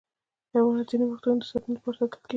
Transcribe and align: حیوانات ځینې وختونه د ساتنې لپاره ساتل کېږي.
حیوانات 0.51 0.87
ځینې 0.91 1.05
وختونه 1.07 1.35
د 1.39 1.43
ساتنې 1.51 1.73
لپاره 1.75 1.97
ساتل 1.99 2.19
کېږي. 2.21 2.29